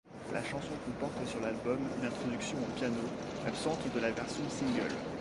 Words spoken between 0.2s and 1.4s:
La chanson comporte sur